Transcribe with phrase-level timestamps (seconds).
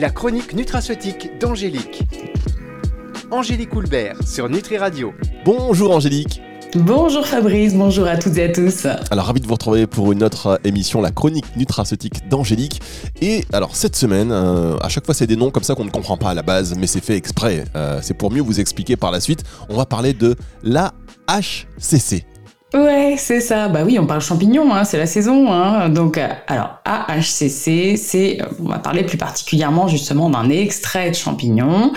[0.00, 2.04] La chronique nutraceutique d'Angélique.
[3.30, 5.12] Angélique Houlbert sur Nutri Radio.
[5.44, 6.40] Bonjour Angélique.
[6.74, 8.86] Bonjour Fabrice, bonjour à toutes et à tous.
[9.10, 12.80] Alors ravi de vous retrouver pour une autre émission, la chronique nutraceutique d'Angélique.
[13.20, 15.90] Et alors cette semaine, euh, à chaque fois c'est des noms comme ça qu'on ne
[15.90, 17.66] comprend pas à la base, mais c'est fait exprès.
[17.76, 19.44] Euh, c'est pour mieux vous expliquer par la suite.
[19.68, 22.24] On va parler de l'AHCC.
[22.72, 23.68] Ouais, c'est ça.
[23.68, 25.52] Bah oui, on parle champignons, hein, c'est la saison.
[25.52, 25.88] Hein.
[25.88, 31.92] Donc, euh, alors AHCC, c'est, on va parler plus particulièrement justement d'un extrait de champignon.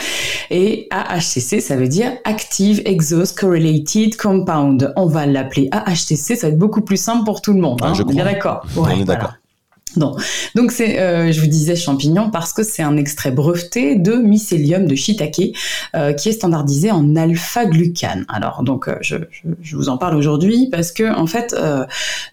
[0.50, 4.94] Et AHCC, ça veut dire Active Exhaust Correlated Compound.
[4.96, 7.80] On va l'appeler AHCC, ça va être beaucoup plus simple pour tout le monde.
[7.84, 7.94] Ah, hein.
[7.94, 8.34] je on est bien crois.
[8.34, 8.66] d'accord.
[8.78, 9.34] On est d'accord.
[9.98, 14.86] Donc c'est, euh, je vous disais champignon parce que c'est un extrait breveté de mycélium
[14.86, 15.56] de shiitake
[15.96, 18.26] euh, qui est standardisé en alpha-glucane.
[18.28, 19.18] Alors donc euh, je,
[19.76, 21.56] vous en parle aujourd'hui parce que en fait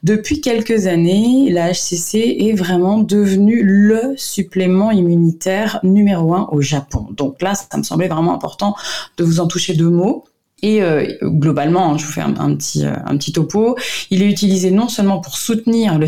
[0.03, 7.09] depuis quelques années la HCC est vraiment devenu le supplément immunitaire numéro un au Japon.
[7.13, 8.75] Donc là ça me semblait vraiment important
[9.17, 10.24] de vous en toucher deux mots.
[10.63, 13.77] Et euh, globalement, hein, je vous fais un, petit euh, un petit topo.
[14.11, 15.99] Il est utilisé non seulement pour soutenir euh,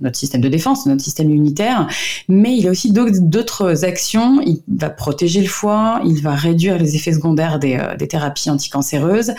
[0.00, 1.88] notre système de défense, notre système immunitaire,
[2.28, 4.40] mais il a aussi d'autres- actions.
[4.44, 9.32] Il va protéger le foie, il va réduire les effets secondaires des, thérapies anticancéreuses,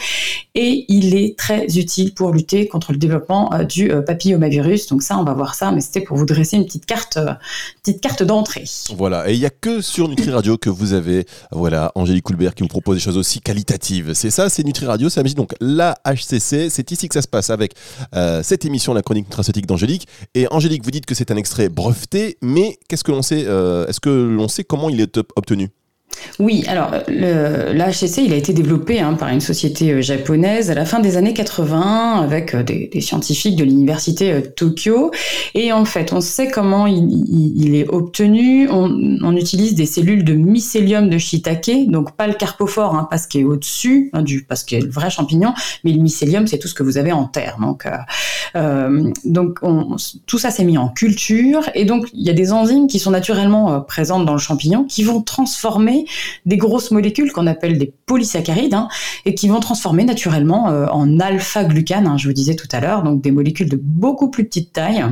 [0.55, 4.87] et il est très utile pour lutter contre le développement du papillomavirus.
[4.87, 7.17] Donc ça, on va voir ça, mais c'était pour vous dresser une petite carte,
[7.83, 8.65] petite carte d'entrée.
[8.95, 12.55] Voilà, et il n'y a que sur Nutri Radio que vous avez, voilà, Angélique Coulbert
[12.55, 14.13] qui vous propose des choses aussi qualitatives.
[14.29, 15.37] Ça, c'est Nutri Radio, c'est la musique.
[15.37, 17.73] Donc la HCC, c'est ici que ça se passe avec
[18.15, 20.07] euh, cette émission, la chronique nutraceutique d'Angélique.
[20.35, 23.85] Et Angélique, vous dites que c'est un extrait breveté, mais qu'est-ce que l'on sait euh,
[23.87, 25.69] Est-ce que l'on sait comment il est ob- obtenu?
[26.39, 30.85] Oui, alors l'AHCC, il a été développé hein, par une société euh, japonaise à la
[30.85, 35.11] fin des années 80 avec euh, des, scientifiques de l'université euh, Tokyo.
[35.53, 38.69] Et en fait, on sait comment il, est obtenu.
[38.69, 43.41] On, utilise des cellules de mycélium de shiitake, donc pas le carpophore, hein, parce qu'il
[43.41, 46.73] est au-dessus, hein, parce qu'il est le vrai champignon, mais le mycélium, c'est tout ce
[46.73, 47.57] que vous avez en terre.
[47.61, 47.87] Donc,
[49.23, 52.87] donc on- tout ça s'est mis en culture, et donc il y a des enzymes
[52.87, 55.98] qui sont naturellement présentes dans le champignon qui vont transformer
[56.45, 58.87] des grosses molécules qu'on appelle des polysaccharides hein,
[59.25, 63.03] et qui vont transformer naturellement euh, en alpha-glucane, hein, je vous disais tout à l'heure,
[63.03, 65.03] donc des molécules de beaucoup plus petite taille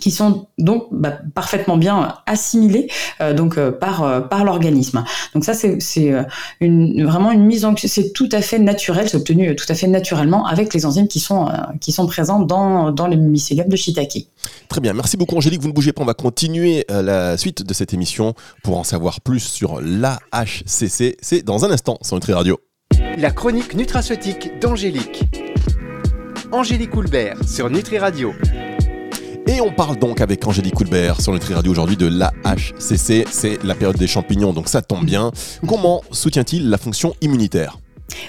[0.00, 2.88] qui sont donc bah, parfaitement bien assimilées
[3.20, 5.04] euh, donc euh, par euh, par l'organisme.
[5.34, 6.22] Donc ça c'est c'est euh,
[6.60, 9.74] une vraiment une mise en c'est tout à fait naturel, c'est obtenu euh, tout à
[9.74, 13.68] fait naturellement avec les enzymes qui sont euh, qui sont présentes dans dans les mycélium
[13.68, 14.28] de shiitake.
[14.68, 17.62] Très bien, merci beaucoup Angélique, vous ne bougez pas, on va continuer euh, la suite
[17.62, 21.16] de cette émission pour en savoir plus sur la HCC.
[21.20, 22.58] C'est dans un instant sur Nutri Radio.
[23.18, 25.24] La chronique nutraceutique d'Angélique.
[26.52, 28.32] Angélique Houlbert sur Nutri Radio.
[29.56, 33.74] Et on parle donc avec Angélique Coulbert sur Nutri Radio aujourd'hui de l'AHCC, c'est la
[33.74, 35.32] période des champignons, donc ça tombe bien.
[35.66, 37.78] Comment soutient-il la fonction immunitaire?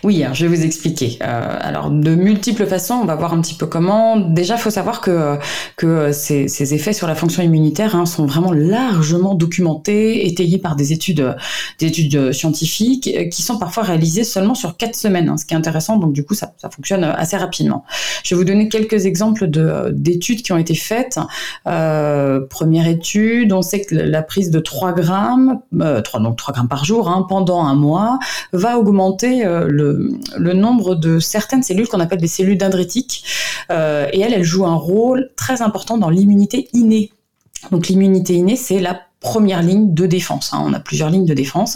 [0.03, 1.17] Oui, alors je vais vous expliquer.
[1.21, 4.17] Euh, alors de multiples façons, on va voir un petit peu comment.
[4.17, 5.37] Déjà, faut savoir que
[5.75, 10.75] que ces, ces effets sur la fonction immunitaire hein, sont vraiment largement documentés, étayés par
[10.75, 11.35] des études
[11.79, 15.29] des études scientifiques euh, qui sont parfois réalisées seulement sur quatre semaines.
[15.29, 17.85] hein, ce qui est intéressant, donc du coup ça, ça fonctionne assez rapidement.
[18.23, 21.19] Je vais vous donner quelques exemples de d'études qui ont été faites.
[21.67, 26.53] Euh, première étude, on sait que la prise de 3 grammes, euh, 3, donc 3
[26.53, 28.19] grammes par jour, hein, pendant un mois,
[28.53, 33.23] va augmenter euh, le, nombre de certaines cellules qu'on appelle des cellules dendritiques.
[33.71, 37.11] Euh, et elles, elles jouent un rôle très important dans l'immunité innée.
[37.71, 40.53] Donc l'immunité innée, c'est la première ligne de défense.
[40.53, 40.63] hein.
[40.63, 41.75] On a plusieurs lignes de défense.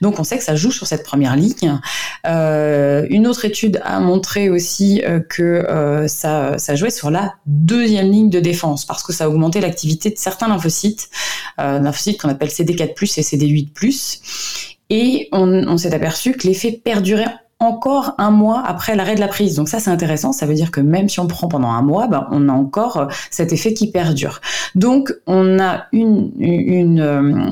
[0.00, 1.80] Donc on sait que ça joue sur cette première ligne.
[2.26, 8.10] Euh, une autre étude a montré aussi euh, que ça, ça jouait sur la deuxième
[8.10, 11.10] ligne de défense parce que ça a augmenté l'activité de certains lymphocytes,
[11.58, 14.75] lymphocytes qu'on appelle CD4+ et CD8+.
[14.90, 17.26] Et on, s'est aperçu que l'effet perdurait
[17.58, 19.56] encore un mois après l'arrêt de la prise.
[19.56, 20.32] Donc ça, c'est intéressant.
[20.32, 22.96] Ça veut dire que même si on prend pendant un mois, ben, on a encore
[22.98, 24.40] euh, cet effet qui perdure.
[24.74, 27.48] Donc on a une, une, euh,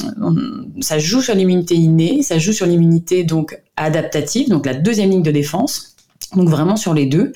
[0.80, 5.22] ça joue sur l'immunité innée, ça joue sur l'immunité donc adaptative, donc la deuxième ligne
[5.22, 5.93] de défense.
[6.36, 7.32] Donc vraiment sur les deux.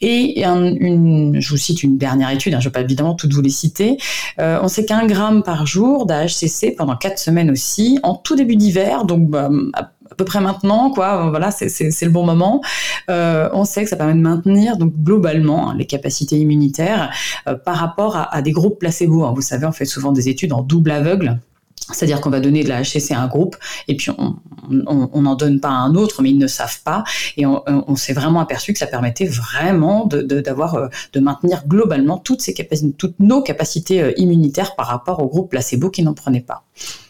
[0.00, 3.14] Et un- une, je vous cite une dernière étude, hein, je ne vais pas évidemment
[3.14, 3.96] toutes vous les citer.
[4.38, 8.56] Euh, on sait qu'un gramme par jour d'AHCC pendant quatre semaines aussi, en tout début
[8.56, 11.28] d'hiver, donc bah, à peu près maintenant, quoi.
[11.30, 11.68] Voilà, c'est-
[12.04, 12.60] le bon moment.
[13.10, 17.10] Euh, on sait que ça permet de maintenir donc globalement hein, les capacités immunitaires
[17.48, 19.24] euh, par rapport à, des groupes placebo.
[19.24, 19.32] hein.
[19.34, 21.38] Vous savez, on fait souvent des études en double aveugle.
[21.92, 23.56] C'est-à-dire qu'on va donner de la HCC à un groupe
[23.88, 24.36] et puis on
[24.70, 27.04] n'en donne pas à un autre, mais ils ne savent pas.
[27.36, 32.18] Et on, s'est vraiment aperçu que ça permettait vraiment de, d'avoir, euh, de, maintenir globalement
[32.18, 36.14] toutes, ces capacités, toutes nos capacités euh, immunitaires par rapport au groupe placebo qui n'en
[36.14, 36.64] prenait pas.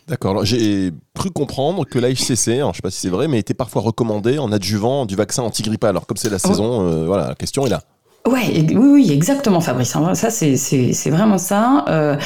[0.09, 0.45] D'accord.
[0.45, 3.55] J'ai cru comprendre que la HCC, je ne sais pas si c'est vrai, mais était
[3.55, 5.91] parfois recommandée en adjuvant du vaccin antigrippal.
[5.91, 6.49] Alors comme c'est la oh.
[6.49, 7.83] saison, euh, voilà, la question est là.
[8.27, 9.97] Ouais, oui, oui, exactement, Fabrice.
[10.15, 11.85] Ça, c'est vraiment ça.
[11.89, 12.17] Euh,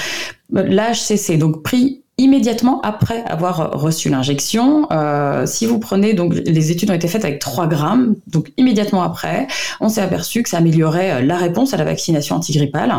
[0.51, 4.87] L'HCC, donc pris immédiatement après avoir reçu l'injection.
[4.93, 9.03] Euh, si vous prenez, donc les études ont été faites avec 3 grammes, donc immédiatement
[9.03, 9.49] après,
[9.81, 12.95] on s'est aperçu que ça améliorait euh, la réponse à la vaccination antigrippale,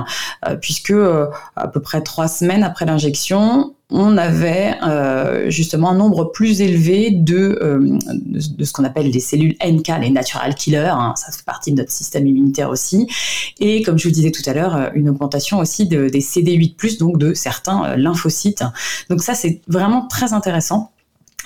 [0.47, 0.93] euh, puisque
[1.55, 7.11] à peu près 3 semaines après l'injection, on avait euh, justement un nombre plus élevé
[7.11, 11.45] de, euh, de, ce qu'on appelle les cellules NK, les natural killers, hein, ça fait
[11.45, 13.07] partie de notre système immunitaire aussi,
[13.59, 16.97] et comme je vous disais tout à l'heure, euh, une augmentation aussi de, des CD8+,
[16.97, 18.63] donc de certains lymphocytes.
[19.09, 20.91] Donc ça, c'est vraiment très intéressant.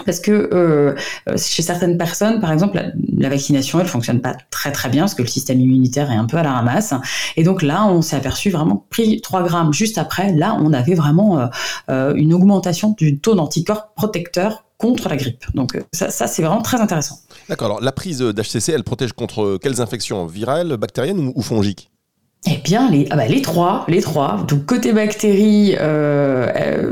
[0.05, 0.95] Parce que euh,
[1.37, 2.81] chez certaines personnes, par exemple,
[3.17, 6.25] la, vaccination, elle fonctionne pas très très bien parce que le système immunitaire est un
[6.25, 6.93] peu à la ramasse.
[7.35, 10.95] Et donc là, on s'est aperçu vraiment, pris 3 grammes juste après, là, on avait
[10.95, 11.47] vraiment euh,
[11.89, 15.43] euh, une augmentation du taux d'anticorps protecteurs contre la grippe.
[15.53, 17.19] Donc ça, ça c'est vraiment très intéressant.
[17.49, 17.65] D'accord.
[17.65, 20.25] Alors la prise d'HCC, elle protège contre quelles infections?
[20.25, 21.89] Virales, bactériennes ou fongiques?
[22.47, 24.45] Eh bien, les, ah bah, les trois, les trois.
[24.47, 26.88] Donc côté bactéries, euh, euh,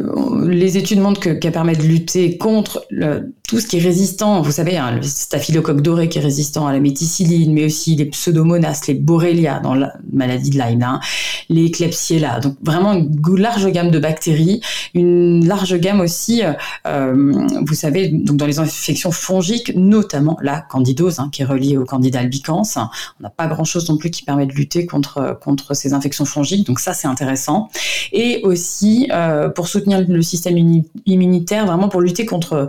[0.68, 4.42] les études montrent qu'elle permet de lutter contre le, tout ce qui est résistant.
[4.42, 8.06] Vous savez, hein, le staphylocoque doré qui est résistant à la méticilline, mais aussi les
[8.06, 11.00] pseudomonas, les borrelia dans la maladie de Lyme, hein,
[11.48, 12.42] les klebsiella.
[12.42, 14.60] Donc vraiment une large gamme de bactéries,
[14.94, 16.44] une large gamme aussi.
[16.86, 17.34] Euh,
[17.66, 21.86] vous savez, donc dans les infections fongiques, notamment la candidose, hein, qui est reliée au
[21.86, 22.64] candida albicans.
[22.76, 26.68] On n'a pas grand-chose non plus qui permet de lutter contre contre ces infections fongiques.
[26.68, 27.70] Donc ça, c'est intéressant.
[28.12, 32.68] Et aussi euh, pour soutenir le système immunitaire, vraiment pour lutter contre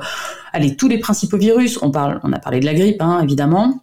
[0.52, 1.78] allez, tous les principaux virus.
[1.82, 3.80] On, parle, on a parlé de la grippe, hein, évidemment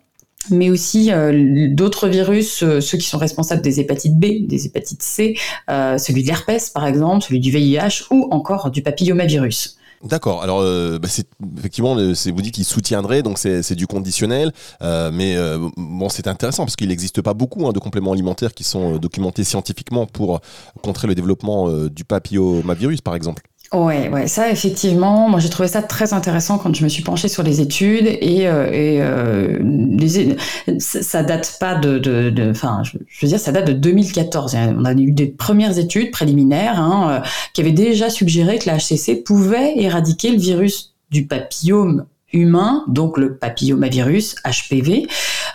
[0.51, 5.01] mais aussi euh, d'autres virus, euh, ceux qui sont responsables des hépatites B, des hépatites
[5.01, 5.35] C,
[5.67, 9.79] celui de l'herpès par exemple, celui du VIH ou encore du papillomavirus.
[10.05, 10.43] D'accord.
[10.43, 11.07] Alors, euh, bah,
[11.57, 14.51] effectivement, vous dites qu'il soutiendrait, donc c'est du conditionnel,
[14.81, 18.53] euh, mais euh, bon, c'est intéressant parce qu'il n'existe pas beaucoup hein, de compléments alimentaires
[18.53, 20.41] qui sont documentés scientifiquement pour
[20.81, 23.43] contrer le développement du papillomavirus, par exemple.
[23.73, 27.27] Ouais, ouais, ça effectivement, moi j'ai trouvé ça très intéressant quand je me suis penchée
[27.27, 33.39] sur les études et, euh, et euh, ça date pas de, enfin, je, veux dire,
[33.39, 34.55] ça date de 2014.
[34.77, 38.77] On a eu des premières études préliminaires hein, euh, qui avaient déjà suggéré que la
[38.77, 42.05] HCC pouvait éradiquer le virus du papillome
[42.35, 45.07] humain, donc le papillomavirus HPV.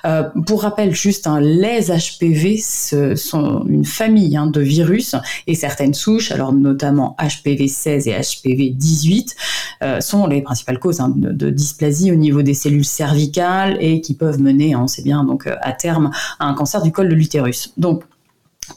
[0.04, 5.14] Euh, pour rappel, juste, hein, les HPV ce sont une famille hein, de virus
[5.46, 9.36] et certaines souches, alors notamment HPV 16 et HPV 18,
[9.82, 14.14] euh, sont les principales causes hein, de, dysplasie au niveau des cellules cervicales et qui
[14.14, 17.72] peuvent mener, on sait bien, donc à terme à un cancer du col de l'utérus.
[17.76, 18.04] Donc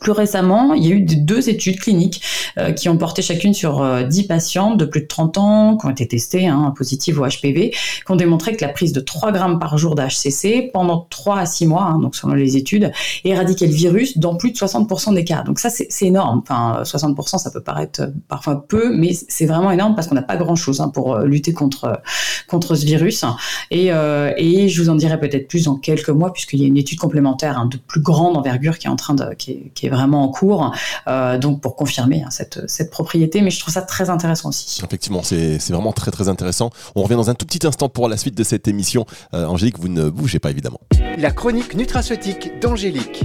[0.03, 2.21] plus récemment, il y a eu deux études cliniques
[2.59, 5.85] euh, qui ont porté chacune sur 10 euh, patientes de plus de 30 ans qui
[5.87, 9.31] ont été testées, hein, positives au HPV, qui ont démontré que la prise de 3
[9.31, 12.91] grammes par jour d'HCC pendant 3 à 6 mois, hein, donc selon les études,
[13.23, 15.41] éradiquait le virus dans plus de 60% des cas.
[15.43, 16.41] Donc ça, c'est énorme.
[16.43, 20.21] Enfin, 60%, ça peut paraître euh, parfois peu, mais c'est vraiment énorme parce qu'on n'a
[20.21, 22.01] pas grand-chose hein, pour lutter contre,
[22.49, 23.23] contre ce virus.
[23.71, 26.77] Et, et je vous en dirai peut-être plus dans quelques mois, puisqu'il y a une
[26.77, 29.33] étude complémentaire hein, de plus grande envergure qui est en train de...
[29.35, 30.73] Qui est vraiment en cours,
[31.07, 33.41] euh, donc pour confirmer hein, cette, cette propriété.
[33.41, 34.81] Mais je trouve ça très intéressant aussi.
[34.83, 36.69] Effectivement, c'est vraiment très très intéressant.
[36.95, 39.05] On revient dans un tout petit instant pour la suite de cette émission.
[39.33, 40.79] Euh, Angélique, vous ne bougez pas évidemment.
[41.17, 43.23] La chronique nutraceutique d'Angélique.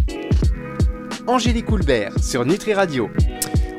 [1.26, 3.08] Angélique Houlbert sur Nutri Radio.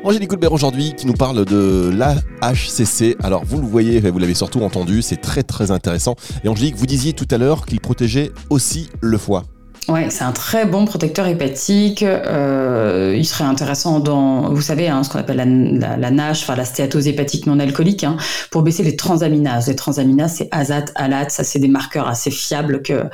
[0.02, 3.16] Angélique Houlbert aujourd'hui qui nous parle de l'AHCC.
[3.22, 6.14] Alors vous le voyez, vous l'avez surtout entendu, c'est très très intéressant.
[6.42, 9.44] Et Angélique, vous disiez tout à l'heure qu'il protégeait aussi le foie.
[9.88, 12.02] Ouais, c'est un très bon protecteur hépatique.
[12.02, 16.54] Euh, il serait intéressant dans, vous savez, hein, ce qu'on appelle la, la, NASH, enfin
[16.54, 18.16] la stéatose hépatique non alcoolique, hein,
[18.50, 19.68] pour baisser les transaminases.
[19.68, 23.04] Les transaminases, c'est azat, alat, ça c'est des marqueurs assez fiables que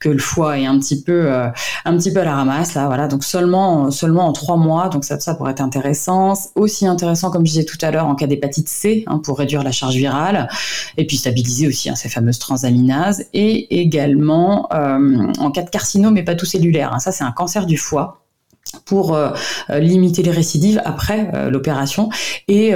[0.00, 1.48] que le foie est un petit peu euh,
[1.84, 2.86] un petit peu à la ramasse là.
[2.86, 6.34] Voilà, donc seulement seulement en trois mois, donc ça ça pourrait être intéressant.
[6.56, 9.62] Aussi intéressant, comme je disais tout à l'heure, en cas d'hépatite C, hein, pour réduire
[9.62, 10.48] la charge virale,
[10.96, 16.22] et puis stabiliser aussi ces fameuses transaminases, et également euh, en cas de carcinome mais
[16.22, 16.92] pas tout cellulaire.
[16.92, 16.98] Hein.
[16.98, 18.22] Ça, c'est un cancer du foie
[18.84, 19.30] pour euh,
[19.70, 22.10] euh, limiter les récidives après euh, l'opération
[22.48, 22.74] et,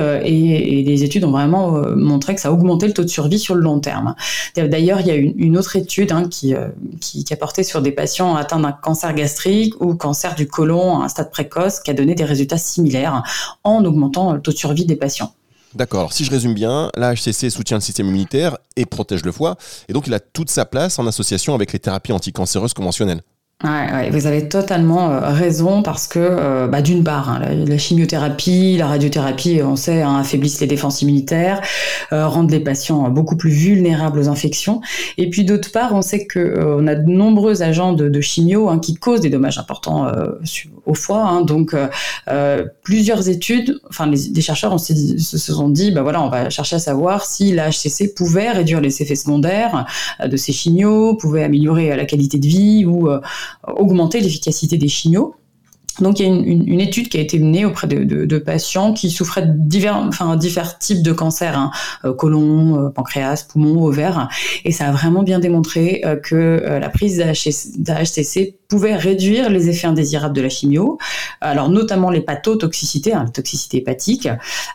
[0.82, 3.80] les études ont vraiment montré que ça augmentait le taux de survie sur le long
[3.80, 4.14] terme.
[4.56, 8.60] D'ailleurs, il y a une, autre étude hein, qui, a porté sur des patients atteints
[8.60, 12.24] d'un cancer gastrique ou cancer du côlon à un stade précoce qui a donné des
[12.24, 13.22] résultats similaires
[13.64, 15.32] en augmentant le taux de survie des patients.
[15.74, 16.00] D'accord.
[16.00, 19.56] Alors si je résume bien, la HCC soutient le système immunitaire et protège le foie,
[19.88, 23.22] et donc il a toute sa place en association avec les thérapies anticancéreuses conventionnelles.
[23.64, 28.76] Ouais, vous avez totalement euh, raison parce que, euh, bah, d'une part, hein, la, chimiothérapie,
[28.76, 31.60] la radiothérapie, on sait, hein, affaiblissent les défenses immunitaires,
[32.12, 34.80] euh, rendent les patients beaucoup plus vulnérables aux infections.
[35.16, 38.80] Et puis d'autre part, on sait que on a de nombreux agents de, chimio hein,
[38.80, 40.10] qui causent des dommages importants
[40.86, 41.42] au foie.
[41.46, 41.74] Donc,
[42.82, 46.76] plusieurs études, enfin, les, des chercheurs se, se sont dit, bah voilà, on va chercher
[46.76, 49.86] à savoir si la HCC pouvait réduire les effets secondaires
[50.24, 53.08] de ces chimios, pouvait améliorer la qualité de vie ou
[53.66, 55.34] augmenter l'efficacité des chimios.
[56.00, 59.46] Donc il y a une, étude qui a été menée auprès de, patients qui souffraient
[59.46, 61.70] de divers, enfin, divers types de cancers, hein,
[62.04, 64.28] euh, côlon, euh, pancréas, poumon, ovaire,
[64.64, 69.86] et ça a vraiment bien démontré euh, que la prise d'HCC pouvait réduire les effets
[69.86, 70.98] indésirables de la chimio,
[71.42, 74.28] alors notamment l'hépatotoxicité, hein, la toxicité hépatique,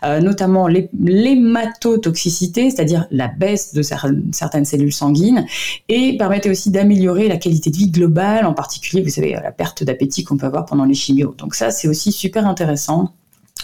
[0.03, 5.47] notamment l'hématotoxicité, c'est-à-dire la baisse de certaines cellules sanguines,
[5.89, 9.83] et permettait aussi d'améliorer la qualité de vie globale, en particulier, vous savez, la perte
[9.83, 13.13] d'appétit qu'on peut avoir pendant les donc ça, c'est aussi super intéressant.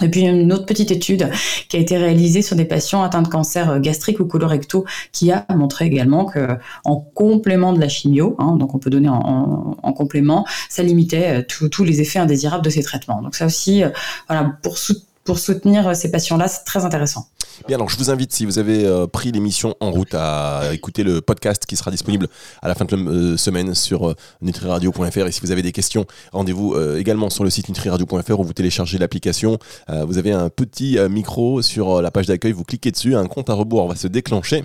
[0.02, 1.30] Et puis une autre petite étude
[1.70, 5.46] qui a été réalisée sur des patients atteints de cancer gastrique ou colorectaux qui a
[5.54, 10.46] montré également que en complément de la chimio, hein, donc on peut donner en, complément,
[10.70, 13.22] ça limitait euh, tous les effets indésirables de ces traitements.
[13.22, 13.90] Donc ça aussi, euh,
[14.28, 14.76] voilà, pour,
[15.24, 17.28] pour soutenir ces patients-là, c'est très intéressant.
[17.68, 21.04] Bien, alors je vous invite, si vous avez euh, pris l'émission en route, à écouter
[21.04, 22.28] le podcast qui sera disponible
[22.62, 25.28] à la fin de la euh, semaine sur euh, nutriradio.fr.
[25.28, 28.98] Et si vous avez des questions, rendez-vous également sur le site nutriradio.fr où vous téléchargez
[28.98, 29.58] l'application.
[29.88, 33.54] vous avez un petit micro sur la page d'accueil, vous cliquez dessus, un compte à
[33.54, 34.64] rebours va se déclencher.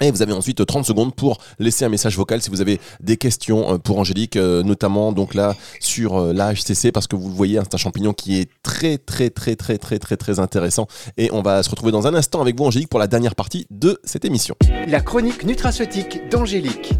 [0.00, 3.16] Et vous avez ensuite 30 secondes pour laisser un message vocal si vous avez des
[3.16, 7.28] questions euh, pour Angélique, euh, notamment donc là sur euh, la HCC, parce que vous
[7.28, 10.40] le voyez, hein, c'est un champignon qui est très très très très très très très
[10.40, 10.86] intéressant.
[11.16, 13.66] Et on va se retrouver dans un instant avec vous, Angélique, pour la dernière partie
[13.70, 14.56] de cette émission.
[14.88, 16.94] La chronique nutraceutique d'Angélique.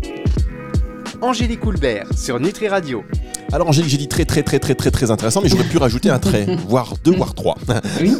[1.20, 3.04] Angélique Houlbert sur Nutri Radio.
[3.52, 6.10] Alors Angélique, j'ai dit très très très très très très intéressant, mais j'aurais pu rajouter
[6.10, 7.56] un trait, voire deux, voire trois.
[8.00, 8.14] Oui.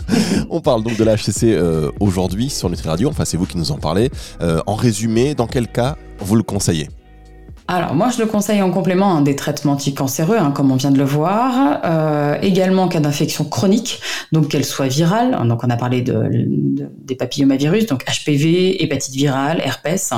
[0.50, 3.58] On parle donc de la HCC euh, aujourd'hui sur Nutri Radio, enfin c'est vous qui
[3.58, 4.10] nous en parlez.
[4.40, 6.88] Euh, en résumé, dans quel cas vous le conseillez?
[7.70, 10.90] Alors moi je le conseille en complément hein, des traitements anticancéreux, hein, comme on vient
[10.90, 14.00] de le voir, euh, également en cas d'infection chronique,
[14.32, 16.30] donc qu'elle soit virale, hein, donc on a parlé de,
[17.04, 20.14] des papillomavirus, donc HPV, hépatite virale, herpès,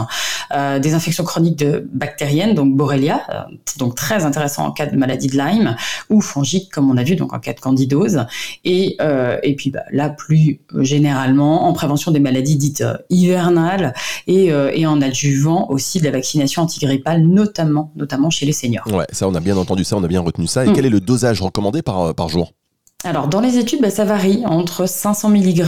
[0.54, 3.40] euh, des infections chroniques de bactériennes, donc Borrelia, euh,
[3.78, 5.74] donc très intéressant en cas de maladie de Lyme,
[6.08, 8.26] ou fongique comme on a vu, donc en cas de candidose,
[8.64, 8.96] et,
[9.42, 13.92] et puis bah, là plus généralement en prévention des maladies dites hivernales
[14.26, 18.86] et, et en adjuvant aussi de la vaccination antigrippale notamment, notamment chez les seniors.
[18.88, 20.64] Ouais, ça on a bien entendu ça, on a bien retenu ça.
[20.64, 20.72] Et mm.
[20.74, 22.52] quel est le dosage recommandé par, euh, par jour?
[23.02, 25.62] Alors dans les études, bah, ça varie entre 500 mg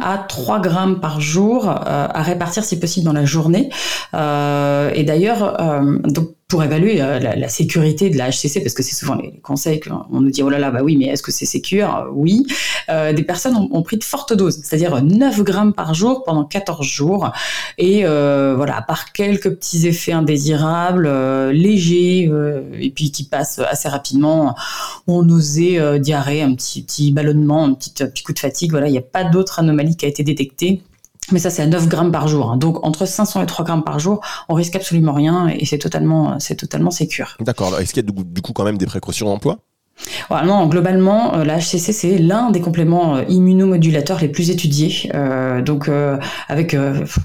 [0.00, 3.70] à 3 grammes par jour euh, à répartir si possible dans la journée.
[4.14, 5.56] Euh, et d'ailleurs,
[6.04, 9.80] donc pour évaluer euh, la, sécurité de la HCC, parce que c'est souvent les conseils
[9.80, 12.08] qu'on nous dit, oh là là, bah oui, mais est-ce que c'est sécure?
[12.14, 12.46] Oui.
[12.88, 16.86] Euh, des personnes ont, pris de fortes doses, c'est-à-dire 9 grammes par jour pendant 14
[16.86, 17.30] jours.
[17.76, 21.10] Et euh, voilà, à part quelques petits effets indésirables,
[21.50, 22.30] légers,
[22.80, 24.54] et puis qui passent assez rapidement,
[25.06, 28.92] on nausée, diarrhée, un petit, petit ballonnement, un petit, petit coup de fatigue, voilà, il
[28.92, 30.80] n'y a pas d'autre anomalie qui a été détectée.
[31.30, 32.50] Mais ça, c'est à 9 grammes par jour.
[32.50, 32.56] Hein.
[32.56, 36.38] Donc, entre 500 et 3 grammes par jour, on risque absolument rien et c'est totalement,
[36.38, 37.36] c'est totalement sécure.
[37.40, 37.78] D'accord.
[37.78, 39.58] Est-ce qu'il y a du coup quand même des précautions d'emploi?
[40.30, 45.10] Non, globalement, euh, la c'est l'un des compléments euh, immunomodulateurs les plus étudiés.
[45.14, 45.90] Euh, donc,
[46.48, 46.76] avec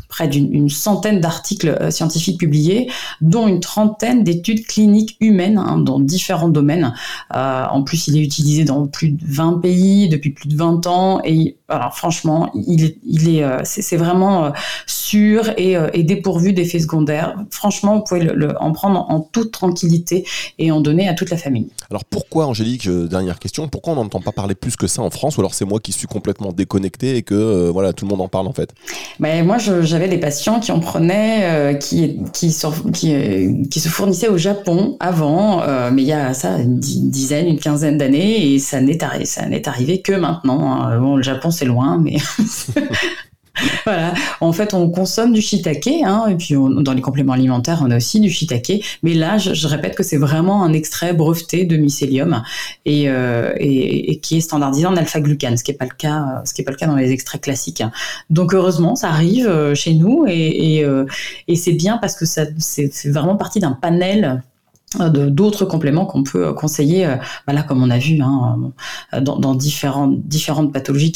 [0.09, 2.89] près d'une centaine d'articles scientifiques publiés,
[3.21, 6.93] dont une trentaine d'études cliniques humaines hein, dans différents domaines.
[7.31, 11.21] en plus, il est utilisé dans plus de 20 pays depuis plus de 20 ans.
[11.23, 14.51] Et alors, franchement, il il est, c'est vraiment
[14.87, 17.35] sûr et, et dépourvu d'effets secondaires.
[17.49, 18.27] Franchement, vous pouvez
[18.59, 20.25] en prendre en toute tranquillité
[20.59, 21.67] et en donner à toute la famille.
[21.89, 22.47] Alors, pourquoi,
[22.87, 25.53] Euh, dernière question, pourquoi on n'entend pas parler plus que ça en France ou alors
[25.53, 28.47] c'est moi qui suis complètement déconnecté et que euh, voilà tout le monde en parle
[28.47, 28.73] en fait?
[29.19, 34.97] Ben, Moi j'avais des patients qui en prenaient, euh, qui, qui, se fournissaient au Japon
[34.99, 39.03] avant, mais il y a ça une dizaine, une quinzaine d'années et ça n'est
[39.67, 40.73] arrivé que maintenant.
[40.73, 40.99] Hein.
[40.99, 42.17] Bon, le Japon c'est loin, mais
[43.85, 44.13] voilà.
[44.41, 47.97] En fait, on consomme du shiitake, hein, et puis dans les compléments alimentaires, on a
[47.97, 48.83] aussi du shiitake.
[49.03, 52.43] Mais là, je, répète que c'est vraiment un extrait breveté de mycélium
[52.85, 56.53] et, euh, et, qui est standardisé en alpha-glucane, ce qui n'est pas le cas, ce
[56.53, 57.83] qui est pas le cas dans les extraits classiques.
[58.29, 61.05] Donc heureusement, ça arrive euh, chez nous et, et, euh,
[61.47, 64.41] et c'est bien parce que ça, c'est vraiment partie d'un panel
[64.95, 68.71] d'autres compléments qu'on peut conseiller, voilà, comme on a vu hein,
[69.21, 71.13] dans, dans, différentes, différentes pathologies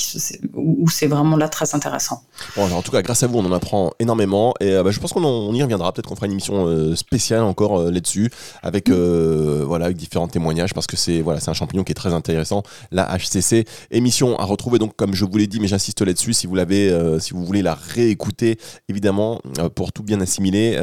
[0.54, 2.24] où c'est vraiment là très intéressant.
[2.56, 5.14] Bon, en tout cas, grâce à vous, on en apprend énormément et bah, je pense
[5.14, 5.92] qu'on y reviendra.
[5.92, 8.30] Peut-être qu'on fera une émission spéciale encore là-dessus
[8.62, 12.64] avec, voilà, avec différents témoignages parce que c'est voilà, un champignon qui est très intéressant.
[12.92, 16.48] La HCC, émission à retrouver donc comme je vous l'ai dit, mais j'insiste là-dessus si
[16.48, 18.58] vous l'avez, si vous voulez la réécouter,
[18.90, 19.42] évidemment,
[19.76, 20.78] pour tout bien assimiler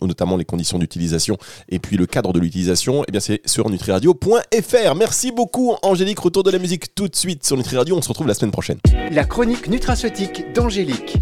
[0.00, 1.36] notamment les conditions d'utilisation
[1.68, 4.94] et puis le cadre de l'utilisation, eh bien c'est sur nutriradio.fr.
[4.96, 8.26] Merci beaucoup Angélique, retour de la musique tout de suite sur NutriRadio, on se retrouve
[8.26, 8.78] la semaine prochaine.
[9.10, 11.16] La chronique nutraceutique d'Angélique.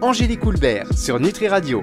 [0.00, 1.82] Angélique Houlbert sur Nutri Radio.